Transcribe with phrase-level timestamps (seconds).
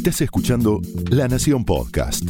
[0.00, 2.24] Estás escuchando La Nación Podcast.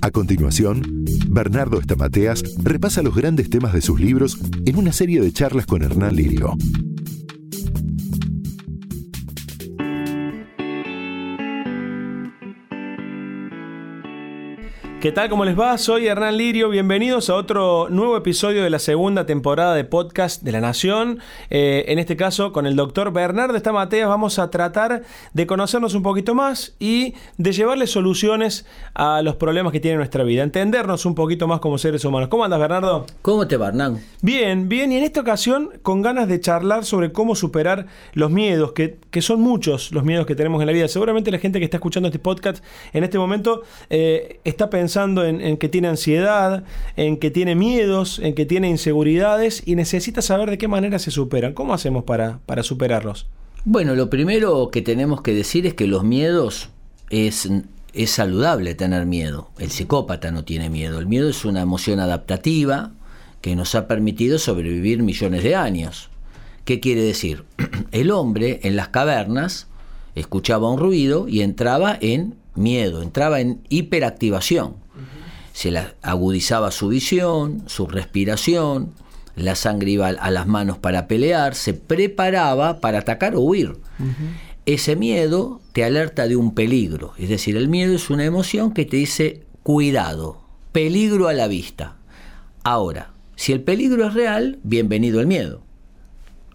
[0.00, 5.30] A continuación, Bernardo Estamateas repasa los grandes temas de sus libros en una serie de
[5.34, 6.56] charlas con Hernán Lirio.
[15.00, 15.28] ¿Qué tal?
[15.28, 15.78] ¿Cómo les va?
[15.78, 16.70] Soy Hernán Lirio.
[16.70, 21.20] Bienvenidos a otro nuevo episodio de la segunda temporada de podcast de La Nación.
[21.50, 26.02] Eh, en este caso, con el doctor Bernardo Estamateas, vamos a tratar de conocernos un
[26.02, 30.42] poquito más y de llevarle soluciones a los problemas que tiene nuestra vida.
[30.42, 32.28] Entendernos un poquito más como seres humanos.
[32.28, 33.06] ¿Cómo andas, Bernardo?
[33.22, 34.00] ¿Cómo te va, Hernán?
[34.20, 34.90] Bien, bien.
[34.90, 39.22] Y en esta ocasión, con ganas de charlar sobre cómo superar los miedos, que, que
[39.22, 40.88] son muchos los miedos que tenemos en la vida.
[40.88, 45.26] Seguramente la gente que está escuchando este podcast en este momento eh, está pensando pensando
[45.26, 46.64] en, que tiene ansiedad,
[46.96, 51.10] en que tiene miedos, en que tiene inseguridades y necesita saber de qué manera se
[51.10, 51.52] superan.
[51.52, 53.26] ¿Cómo hacemos para, para superarlos?
[53.66, 56.70] Bueno, lo primero que tenemos que decir es que los miedos
[57.10, 57.50] es,
[57.92, 59.50] es saludable tener miedo.
[59.58, 60.98] El psicópata no tiene miedo.
[60.98, 62.92] El miedo es una emoción adaptativa
[63.42, 66.08] que nos ha permitido sobrevivir millones de años.
[66.64, 67.44] ¿Qué quiere decir?
[67.90, 69.66] El hombre en las cavernas
[70.14, 74.76] escuchaba un ruido y entraba en miedo, entraba en hiperactivación.
[75.58, 78.92] Se le agudizaba su visión, su respiración,
[79.34, 83.74] la sangre iba a las manos para pelear, se preparaba para atacar o huir.
[84.66, 88.84] Ese miedo te alerta de un peligro, es decir, el miedo es una emoción que
[88.84, 91.96] te dice cuidado, peligro a la vista.
[92.62, 95.62] Ahora, si el peligro es real, bienvenido el miedo.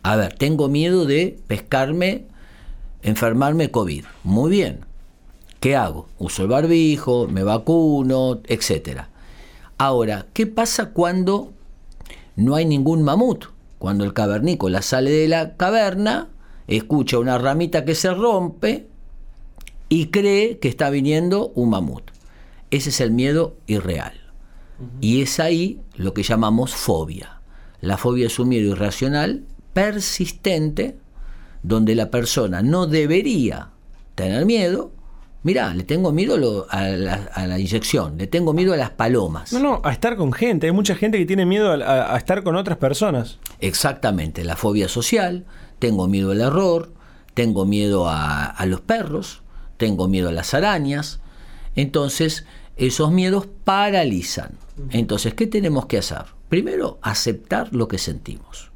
[0.01, 2.23] A ver, tengo miedo de pescarme,
[3.01, 4.05] enfermarme COVID.
[4.23, 4.85] Muy bien,
[5.63, 6.09] ¿Qué hago?
[6.19, 9.03] Uso el barbijo, me vacuno, etc.
[9.77, 11.53] Ahora, ¿qué pasa cuando
[12.35, 13.45] no hay ningún mamut?
[13.79, 16.27] Cuando el cavernícola sale de la caverna,
[16.67, 18.87] escucha una ramita que se rompe
[19.87, 22.11] y cree que está viniendo un mamut.
[22.69, 24.19] Ese es el miedo irreal.
[24.99, 27.39] Y es ahí lo que llamamos fobia.
[27.79, 30.97] La fobia es un miedo irracional, persistente,
[31.61, 33.69] donde la persona no debería
[34.15, 34.91] tener miedo,
[35.43, 39.51] Mirá, le tengo miedo a, la, inyección, le tengo miedo a las palomas.
[39.51, 40.67] No, no, a estar con gente.
[40.67, 43.39] Hay mucha gente que tiene miedo a, estar con otras personas.
[43.59, 45.45] Exactamente, la fobia social,
[45.79, 46.93] tengo miedo al error,
[47.33, 49.41] tengo miedo a, los perros,
[49.75, 51.19] tengo miedo a las arañas.
[51.75, 52.45] Entonces,
[52.77, 54.57] esos miedos paralizan.
[54.91, 56.23] Entonces, ¿qué tenemos que hacer?
[56.47, 58.71] Primero, aceptar lo que sentimos.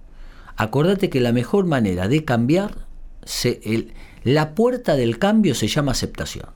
[0.57, 2.87] Acordate que la mejor manera de cambiar,
[3.23, 6.49] se, el, la puerta del cambio se llama aceptación.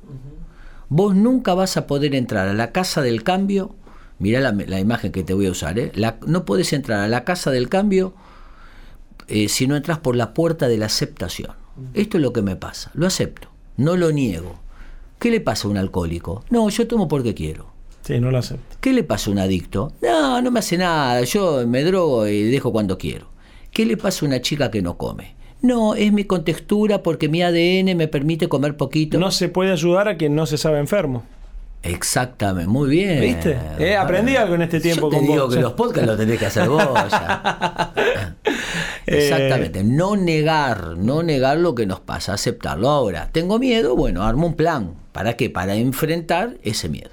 [0.89, 3.75] Vos nunca vas a poder entrar a la casa del cambio,
[4.19, 5.91] mirá la, imagen que te voy a usar, ¿eh?
[6.27, 8.13] no puedes entrar a la casa del cambio
[9.27, 11.51] eh, si no entras por la puerta de la aceptación.
[11.93, 13.47] Esto es lo que me pasa, lo acepto,
[13.77, 14.59] no lo niego.
[15.17, 16.43] ¿Qué le pasa a un alcohólico?
[16.49, 17.71] No, yo tomo porque quiero.
[18.01, 18.77] Sí, no lo acepto.
[18.81, 19.93] ¿Qué le pasa a un adicto?
[20.01, 23.29] No, no me hace nada, yo me drogo y dejo cuando quiero.
[23.71, 25.35] ¿Qué le pasa a una chica que no come?
[25.61, 29.19] No, es mi contextura porque mi ADN me permite comer poquito.
[29.19, 31.23] No se puede ayudar a quien no se sabe enfermo.
[31.83, 33.21] Exactamente, muy bien.
[33.21, 33.57] ¿Viste?
[33.79, 36.45] Eh, aprendí algo en este tiempo Yo te digo que los podcasts los tenés que
[36.45, 36.83] hacer vos.
[39.07, 42.89] Exactamente, no negar, no negar lo que nos pasa, aceptarlo.
[42.89, 44.93] Ahora, tengo miedo, bueno, armo un plan.
[45.11, 45.49] ¿Para qué?
[45.49, 47.09] Para enfrentar ese miedo.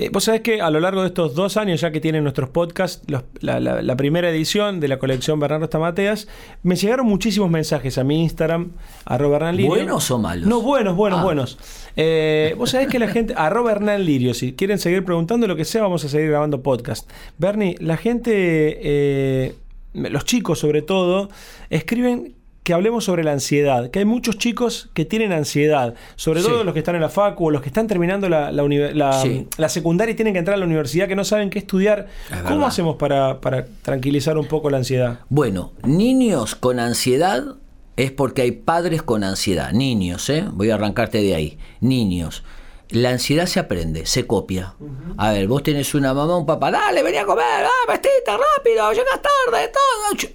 [0.00, 2.50] Eh, vos sabés que a lo largo de estos dos años, ya que tienen nuestros
[2.50, 6.28] podcasts, la, primera edición de la colección Bernardo Estamateas,
[6.62, 9.72] me llegaron muchísimos mensajes a mi Instagram, arroba Hernán Lirio.
[9.72, 10.46] ¿Buenos o malos?
[10.46, 11.24] No, buenos, buenos, ah.
[11.24, 11.58] buenos.
[11.96, 15.64] Eh, vos sabés que la gente, arroba Hernán Lirio, si quieren seguir preguntando lo que
[15.64, 17.10] sea, vamos a seguir grabando podcast.
[17.36, 19.56] Bernie, la gente, eh,
[19.94, 21.28] los chicos sobre todo,
[21.70, 22.36] escriben
[22.68, 26.74] que hablemos sobre la ansiedad, que hay muchos chicos que tienen ansiedad, sobre todo los
[26.74, 30.34] que están en la facu o los que están terminando la, la, secundaria y tienen
[30.34, 32.08] que entrar a la universidad, que no saben qué estudiar.
[32.46, 35.20] ¿Cómo hacemos para, para tranquilizar un poco la ansiedad?
[35.30, 37.56] Bueno, niños con ansiedad
[37.96, 39.72] es porque hay padres con ansiedad.
[39.72, 40.44] Niños, ¿eh?
[40.52, 41.56] Voy a arrancarte de ahí.
[41.80, 42.44] Niños.
[42.90, 44.74] La ansiedad se aprende, se copia.
[45.18, 48.90] A ver, vos tenés una mamá, un papá, dale, venía a comer, ah, vestita, rápido,
[48.92, 49.70] llegas tarde,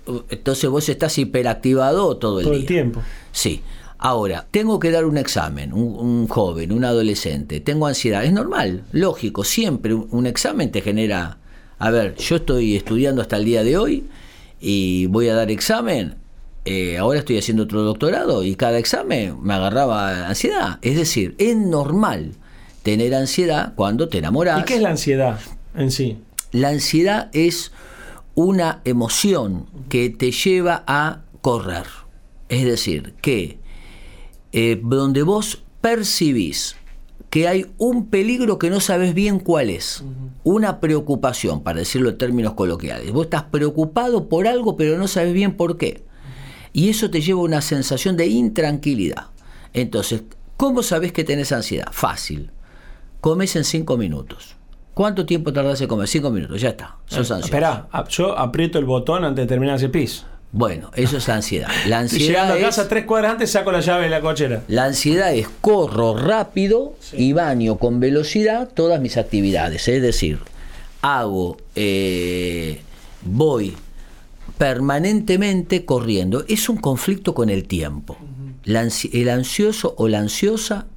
[0.05, 0.25] todo.
[0.29, 2.61] Entonces vos estás hiperactivado todo el todo día.
[2.61, 3.01] el tiempo.
[3.31, 3.63] Sí.
[3.97, 8.25] Ahora, tengo que dar un examen, un, joven, un adolescente, tengo ansiedad.
[8.25, 11.38] Es normal, lógico, siempre un, examen te genera...
[11.79, 14.03] A ver, yo estoy estudiando hasta el día de hoy
[14.59, 16.17] y voy a dar examen.
[16.65, 20.79] Eh, ahora estoy haciendo otro doctorado y cada examen me agarraba ansiedad.
[20.81, 22.33] Es decir, es normal
[22.83, 24.62] tener ansiedad cuando te enamoras.
[24.62, 25.39] ¿Y qué es la ansiedad
[25.75, 26.19] en sí?
[26.51, 27.71] La ansiedad es
[28.35, 31.85] una emoción que te lleva a correr.
[32.50, 33.57] Es decir, que
[34.51, 36.75] eh, donde vos percibís
[37.30, 40.03] que hay un peligro que no sabes bien cuál es,
[40.44, 43.12] una preocupación, para decirlo en términos coloquiales.
[43.12, 46.03] Vos estás preocupado por algo, pero no sabes bien por qué.
[46.74, 49.27] Y eso te lleva a una sensación de intranquilidad.
[49.74, 50.21] Entonces,
[50.57, 51.88] ¿cómo sabes que tenés ansiedad?
[51.91, 52.51] Fácil.
[53.24, 54.58] Comes en cinco minutos.
[54.94, 56.10] ¿Cuánto tiempo tardás en comer?
[56.10, 56.98] Cinco minutos, ya está.
[57.06, 57.46] Sos ansioso.
[57.46, 60.25] Espera, yo aprieto el botón antes de terminar ese pis.
[60.52, 61.70] Bueno, eso es ansiedad.
[61.88, 64.20] La Estoy llegando ansiedad a casa es, tres cuadras antes saco la llave de la
[64.20, 64.64] cochera.
[64.68, 69.88] la ansiedad es corro rápido y baño con velocidad todas mis actividades.
[69.88, 70.40] Es decir,
[71.02, 72.81] hago, eh,
[73.22, 73.74] voy
[74.58, 76.44] permanentemente corriendo.
[76.50, 78.18] Es un conflicto con el tiempo.
[78.66, 80.88] La el ansioso o la ansiosa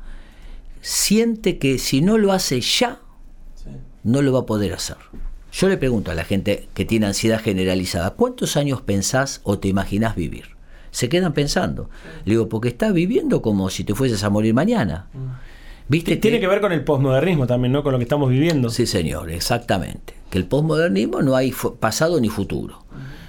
[0.81, 3.01] siente que si no lo hace ya,
[4.05, 4.97] no lo va a poder hacer.
[5.53, 9.69] Yo le pregunto a la gente que tiene ansiedad generalizada, ¿cuántos años pensás o te
[9.69, 10.57] imaginás vivir?
[10.91, 11.91] Se quedan pensando.
[12.25, 15.09] Le digo, porque estás viviendo como si te fueses a morir mañana.
[15.89, 16.17] ¿Viste?
[16.17, 17.83] Tiene que ver con el posmodernismo también, ¿no?
[17.83, 18.71] Con lo que estamos viviendo.
[18.71, 20.15] Sí, señor, exactamente.
[20.31, 22.85] Que el posmodernismo no hay pasado ni futuro.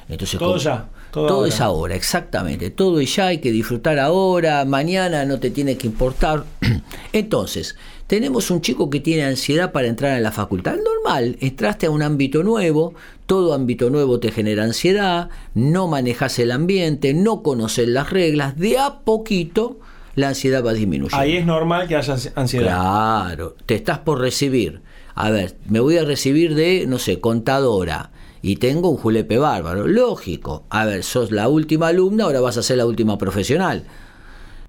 [0.10, 1.48] Entonces, Todo ya, todo Todo, ahora.
[1.50, 2.70] es ahora, exactamente.
[2.70, 6.46] Todo es ya, hay que disfrutar ahora, mañana no te tiene que importar.
[7.14, 7.76] Entonces,
[8.08, 10.76] tenemos un chico que tiene ansiedad para entrar en la facultad.
[10.76, 12.94] Normal, entraste a un ámbito nuevo,
[13.26, 18.78] todo ámbito nuevo te genera ansiedad, no manejas el ambiente, no conoces las reglas, de
[18.78, 19.80] a poquito
[20.16, 21.18] la ansiedad va disminuyendo.
[21.18, 22.66] Ahí es normal que haya ansiedad.
[22.66, 24.82] Claro, te estás por recibir.
[25.14, 28.12] A ver, me voy a recibir de, no sé, contadora.
[28.48, 29.88] Y tengo un julepe bárbaro.
[29.88, 30.64] Lógico.
[30.70, 33.84] A ver, sos la última alumna, ahora vas a ser la última profesional.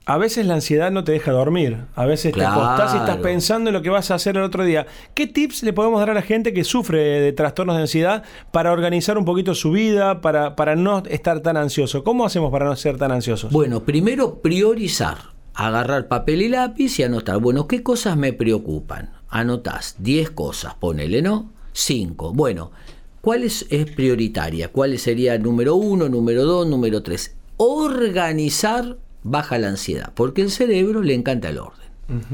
[0.05, 1.85] A veces la ansiedad no te deja dormir.
[1.95, 4.65] A veces te acostás y estás pensando en lo que vas a hacer el otro
[4.65, 4.89] día.
[5.15, 8.73] ¿Qué tips le podemos dar a la gente que sufre de trastornos de ansiedad para
[8.73, 12.03] organizar un poquito su vida, para, para no estar tan ansioso?
[12.03, 13.53] ¿Cómo hacemos para no ser tan ansiosos?
[13.53, 15.19] Bueno, primero priorizar.
[15.55, 17.39] Agarrar papel y lápiz y anotar.
[17.39, 19.13] Bueno, ¿qué cosas me preocupan?
[19.29, 21.53] Anotás 10 cosas, ponele, ¿no?
[21.75, 22.33] 5.
[22.33, 22.73] Bueno,
[23.21, 24.69] ¿cuál es, es prioritaria?
[24.69, 27.35] ¿Cuál sería número 1, número 2, número 3?
[27.57, 31.89] Organizar baja la ansiedad, porque el cerebro le encanta el orden.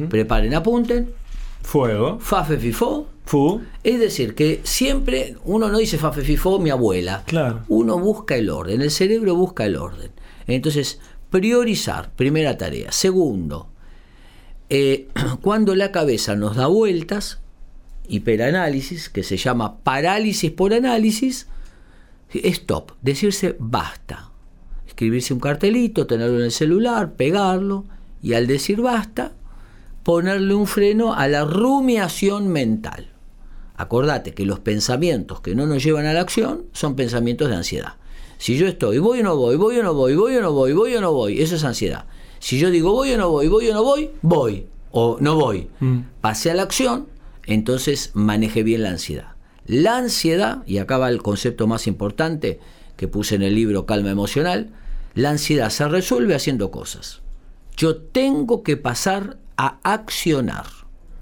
[0.08, 1.10] Preparen, apunten,
[1.62, 2.18] Fuego.
[2.20, 3.08] fafe fifó.
[3.24, 3.62] Fu.
[3.82, 7.24] Es decir, que siempre uno no dice fafe fifó mi abuela.
[7.26, 7.64] Claro.
[7.68, 10.12] Uno busca el orden, el cerebro busca el orden.
[10.46, 11.00] Entonces,
[11.30, 12.92] priorizar, primera tarea.
[12.92, 13.68] Segundo,
[14.68, 15.08] eh,
[15.40, 17.40] cuando la cabeza nos da vueltas,
[18.08, 21.48] hiperanálisis, que se llama parálisis por análisis,
[22.32, 24.30] stop, decirse basta.
[24.86, 27.84] Escribirse un cartelito, tenerlo en el celular, pegarlo,
[28.22, 29.32] y al decir basta,
[30.02, 33.10] ponerle un freno a la rumiación mental.
[33.76, 37.94] Acordate que los pensamientos que no nos llevan a la acción son pensamientos de ansiedad.
[38.38, 40.72] Si yo estoy, voy o no voy, voy o no voy, voy o no voy,
[40.72, 42.04] voy o no voy, eso es ansiedad.
[42.38, 45.68] Si yo digo voy o no voy, voy o no voy, voy o no voy.
[46.20, 47.06] Pase a la acción,
[47.46, 49.34] entonces maneje bien la ansiedad.
[49.66, 52.60] La ansiedad, y acá va el concepto más importante
[52.96, 54.70] que puse en el libro Calma Emocional,
[55.14, 57.22] la ansiedad se resuelve haciendo cosas.
[57.76, 60.66] Yo tengo que pasar a accionar.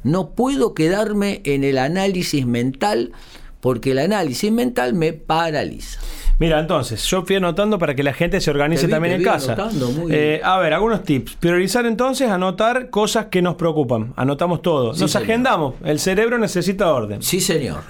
[0.03, 3.13] No puedo quedarme en el análisis mental
[3.61, 6.01] porque el análisis mental me paraliza.
[6.39, 9.53] Mira, entonces, yo fui anotando para que la gente se organice vi, también en casa.
[9.53, 11.37] anotando, muy Eh, a ver, algunos tips.
[11.37, 14.13] Priorizar entonces, anotar cosas que nos preocupan.
[14.17, 14.95] Anotamos todo.
[14.95, 15.25] Sí, nos señor.
[15.25, 15.75] agendamos.
[15.85, 17.23] El cerebro necesita orden.
[17.23, 17.81] Sí, señor.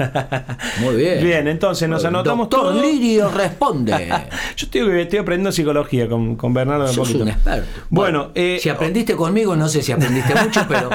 [0.80, 1.22] Muy bien.
[1.32, 2.82] Bien, entonces nos anotamos doctor todo.
[2.82, 3.92] Lirio responde.
[4.56, 7.22] Yo estoy, estoy aprendiendo psicología con, con Bernardo de Sos poquito.
[7.24, 7.80] un experto.
[7.90, 10.90] Bueno, eh, si aprendiste conmigo, no sé si aprendiste mucho, pero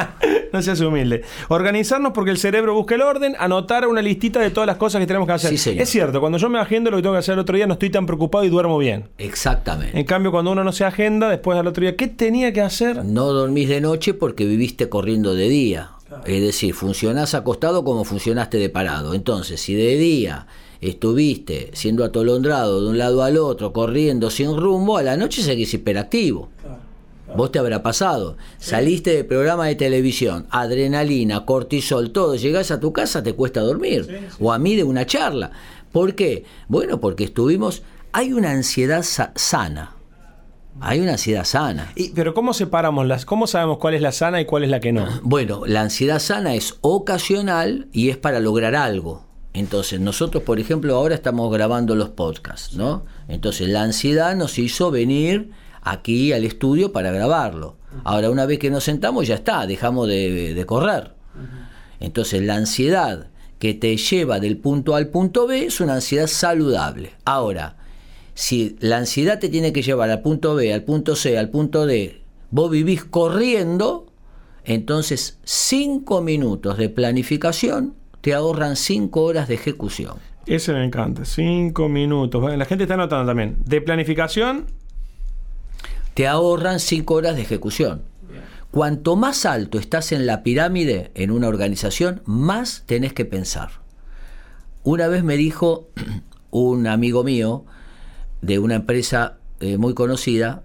[0.54, 1.24] no seas humilde.
[1.50, 5.08] Organizarnos porque el cerebro busca el orden, anotar una listita de todas las cosas que
[5.08, 5.50] tenemos que hacer.
[5.52, 5.82] Sí, señor.
[5.84, 7.74] Es cierto, cuando yo me agendo lo que tengo que hacer el otro día, no
[7.74, 9.10] estoy tan preocupado y duermo bien.
[9.18, 9.98] exactamente.
[9.98, 13.04] En cambio, cuando uno no se agenda, después al otro día, ¿qué tenía que hacer?
[13.06, 15.92] No dormís de noche porque viviste corriendo de día.
[16.26, 19.14] Es decir, funcionás acostado como funcionaste de parado.
[19.14, 20.48] Entonces, si de día
[20.80, 25.74] estuviste siendo atolondrado de un lado al otro, corriendo sin rumbo, a la noche seguís
[25.74, 26.50] hiperactivo.
[27.36, 28.38] Vos te habrá pasado.
[28.58, 32.36] Saliste de programa de televisión, adrenalina, cortisol, todo.
[32.36, 34.30] Llegás a tu casa, te cuesta dormir.
[34.40, 35.52] O a mí de una charla.
[35.92, 36.46] ¿Por qué?
[36.68, 37.84] Bueno, porque estuvimos.
[38.14, 39.94] Hay una ansiedad sa- sana.
[40.80, 41.92] Hay una ansiedad sana.
[41.96, 43.26] Y- pero ¿cómo separamos las?
[43.26, 45.08] ¿Cómo sabemos cuál es la sana y cuál es la que no?
[45.24, 49.26] Bueno, la ansiedad sana es ocasional y es para lograr algo.
[49.54, 53.06] Entonces, nosotros, por ejemplo, ahora estamos grabando los podcasts, ¿no?
[53.28, 55.50] Entonces, la ansiedad nos hizo venir
[55.82, 57.78] aquí al estudio para grabarlo.
[58.04, 61.14] Ahora, una vez que nos sentamos, ya está, dejamos de, de correr.
[62.00, 63.30] Entonces, la ansiedad
[63.60, 67.14] que te lleva del punto A al punto B es una ansiedad saludable.
[67.26, 67.78] Ahora,
[68.36, 71.88] si la ansiedad te tiene que llevar al punto B, al punto C, al punto
[71.88, 74.06] D, vos vivís corriendo,
[74.68, 80.18] Entonces, cinco minutos de planificación te ahorran cinco horas de ejecución.
[80.46, 81.24] Ese me encanta.
[81.24, 82.44] Cinco minutos.
[82.58, 83.56] La gente está anotando también.
[83.66, 84.66] De planificación.
[86.18, 88.02] Te ahorran cinco horas de ejecución.
[88.72, 93.70] Cuanto más alto estás en la pirámide en una organización, más tenés que pensar.
[94.82, 95.90] Una vez me dijo
[96.50, 97.66] un amigo mío
[98.42, 100.64] de una empresa eh, muy conocida,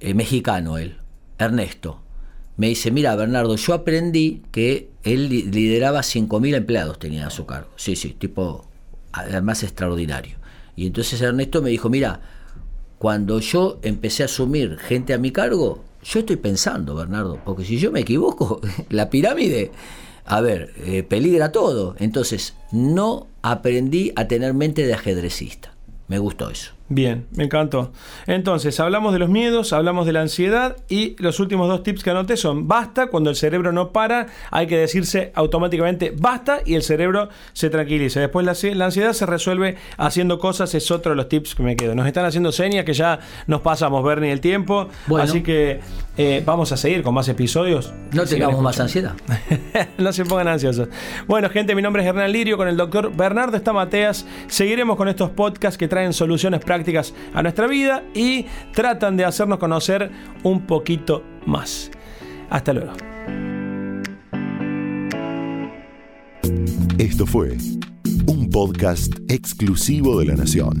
[0.00, 0.96] eh, mexicano él,
[1.36, 2.00] Ernesto,
[2.56, 7.68] me dice, mira Bernardo, yo aprendí que él lideraba 5.000 empleados, tenía a su cargo.
[7.76, 8.66] Sí, sí, tipo,
[9.12, 10.38] además extraordinario.
[10.74, 12.22] Y entonces Ernesto me dijo, mira,
[13.04, 17.76] cuando yo empecé a asumir gente a mi cargo, yo estoy pensando, Bernardo, porque si
[17.76, 19.72] yo me equivoco, la pirámide,
[20.24, 21.96] a ver, eh, peligra todo.
[21.98, 25.74] Entonces, no aprendí a tener mente de ajedrecista.
[26.08, 26.72] Me gustó eso.
[26.90, 27.92] Bien, me encantó.
[28.26, 32.10] Entonces, hablamos de los miedos, hablamos de la ansiedad y los últimos dos tips que
[32.10, 36.82] anoté son basta, cuando el cerebro no para, hay que decirse automáticamente basta y el
[36.82, 38.20] cerebro se tranquiliza.
[38.20, 41.94] Después la, ansiedad se resuelve haciendo cosas, es otro de los tips que me quedo.
[41.94, 44.88] Nos están haciendo señas que ya nos pasamos, ver ni el tiempo,
[45.18, 45.80] así que
[46.16, 47.92] eh, vamos a seguir con más episodios.
[48.12, 49.14] No tengamos más ansiedad.
[49.98, 50.88] no se pongan ansiosos.
[51.26, 54.26] Bueno, gente, mi nombre es Hernán Lirio con el doctor Bernardo Estamateas.
[54.48, 59.24] Seguiremos con estos podcasts que traen soluciones prácticas prácticas a nuestra vida y tratan de
[59.24, 60.10] hacernos conocer
[60.42, 61.90] un poquito más.
[62.50, 62.92] Hasta luego.
[66.98, 67.56] Esto fue
[68.26, 70.80] un podcast exclusivo de La Nación.